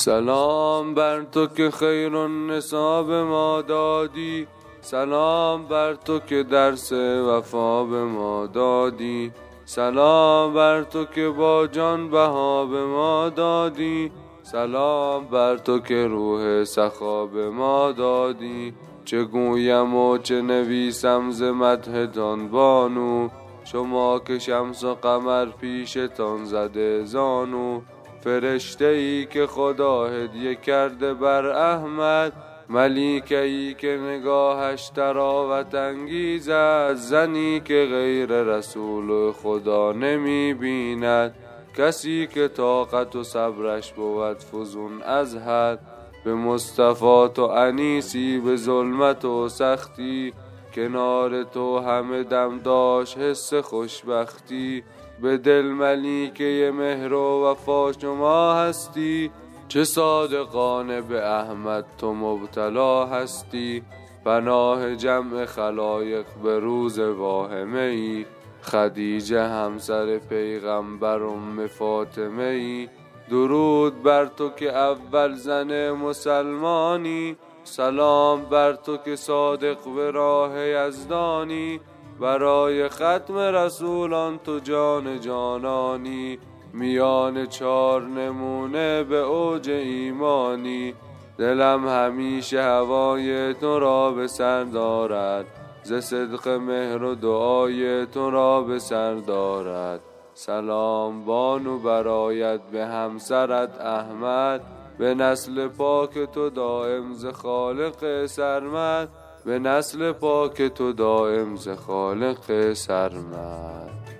سلام 0.00 0.94
بر 0.94 1.22
تو 1.22 1.46
که 1.46 1.70
خیر 1.70 2.26
نصاب 2.26 3.12
ما 3.12 3.62
دادی. 3.62 4.46
سلام 4.80 5.66
بر 5.66 5.94
تو 5.94 6.18
که 6.18 6.42
درس 6.42 6.92
وفا 6.92 7.84
به 7.84 8.04
ما 8.04 8.46
دادی. 8.46 9.32
سلام 9.64 10.54
بر 10.54 10.82
تو 10.82 11.04
که 11.04 11.28
با 11.28 11.66
جان 11.66 12.10
بها 12.10 12.66
به 12.66 12.84
ما 12.84 13.28
دادی. 13.28 14.12
سلام 14.42 15.24
بر 15.24 15.56
تو 15.56 15.78
که 15.78 16.06
روح 16.06 16.64
سخا 16.64 17.26
به 17.26 17.50
ما 17.50 17.92
دادی. 17.92 18.74
چه 19.04 19.24
گویم 19.24 19.94
و 19.94 20.18
چه 20.18 20.42
نویسم 20.42 21.30
ز 21.30 21.42
مدح 21.42 22.06
بانو. 22.52 23.28
شما 23.64 24.18
که 24.18 24.38
شمس 24.38 24.84
و 24.84 24.94
قمر 24.94 25.46
پیشتان 25.46 26.44
زده 26.44 27.04
زانو. 27.04 27.80
فرشته 28.24 28.84
ای 28.84 29.26
که 29.26 29.46
خدا 29.46 30.06
هدیه 30.06 30.54
کرده 30.54 31.14
بر 31.14 31.46
احمد 31.46 32.32
ملیکه 32.68 33.38
ای 33.40 33.74
که 33.74 33.88
نگاهش 33.88 34.88
تراوت 34.88 35.74
انگیز 35.74 36.48
است 36.48 37.08
زنی 37.08 37.60
که 37.60 37.86
غیر 37.90 38.28
رسول 38.42 39.32
خدا 39.32 39.92
نمی 39.92 40.54
بیند 40.54 41.34
کسی 41.76 42.26
که 42.26 42.48
طاقت 42.48 43.16
و 43.16 43.22
صبرش 43.22 43.92
بود 43.92 44.36
فزون 44.42 45.02
از 45.02 45.36
حد 45.36 45.78
به 46.24 46.34
مصطفی 46.34 47.28
تو 47.34 47.42
انیسی 47.42 48.38
به 48.38 48.56
ظلمت 48.56 49.24
و 49.24 49.48
سختی 49.48 50.32
کنار 50.74 51.42
تو 51.42 51.78
همه 51.78 52.22
دم 52.22 52.58
داشت 52.58 53.18
حس 53.18 53.54
خوشبختی. 53.54 54.84
به 55.22 55.36
دل 55.36 55.62
ملیکه 55.62 56.72
مهر 56.74 57.12
و 57.12 57.44
وفا 57.44 57.92
شما 57.92 58.54
هستی. 58.54 59.30
چه 59.68 59.84
صادقانه 59.84 61.00
به 61.00 61.26
احمد 61.26 61.84
تو 61.98 62.14
مبتلا 62.14 63.06
هستی. 63.06 63.82
پناه 64.24 64.96
جمع 64.96 65.44
خلایق 65.44 66.26
به 66.42 66.58
روز 66.58 66.98
واهمه 66.98 67.80
ای. 67.80 68.26
خدیجه 68.62 69.42
همسر 69.42 70.18
پیغمبر 70.18 71.22
ام 71.22 71.66
فاطمه 71.66 72.42
ای. 72.42 72.88
درود 73.30 74.02
بر 74.02 74.26
تو 74.26 74.50
که 74.50 74.76
اول 74.76 75.34
زن 75.34 75.90
مسلمانی. 75.90 77.36
سلام 77.70 78.42
بر 78.42 78.72
تو 78.72 78.96
که 78.96 79.16
صادق 79.16 79.78
به 79.96 80.10
راه 80.10 80.58
یزدانی 80.58 81.80
برای 82.20 82.88
ختم 82.88 83.38
رسولان 83.38 84.38
تو 84.38 84.58
جان 84.58 85.20
جانانی. 85.20 86.38
میان 86.72 87.46
چار 87.46 88.02
نمونه 88.02 89.04
به 89.04 89.16
اوج 89.16 89.70
ایمانی. 89.70 90.94
دلم 91.38 91.88
همیشه 91.88 92.62
هوای 92.62 93.54
تو 93.54 93.78
را 93.78 94.10
به 94.10 94.26
سر 94.26 94.64
دارد. 94.64 95.46
ز 95.82 95.92
صدق 95.92 96.48
مهر 96.48 97.02
و 97.02 97.14
دعای 97.14 98.06
تو 98.06 98.30
را 98.30 98.62
به 98.62 98.78
سر 98.78 99.14
دارد. 99.14 100.00
سلام 100.34 101.24
بانو 101.24 101.78
برایت 101.78 102.60
به 102.72 102.86
همسرت 102.86 103.80
احمد. 103.80 104.79
به 105.00 105.14
نسل 105.14 105.68
پاک 105.68 106.18
تو 106.18 106.50
دائم 106.50 107.14
ز 107.14 107.26
خالق 107.26 108.26
سرمد. 108.26 109.08
به 109.44 109.58
نسل 109.58 110.12
پاک 110.12 110.62
تو 110.62 110.92
دائم 110.92 111.56
ز 111.56 111.68
خالق 111.68 112.72
سرمد. 112.72 114.19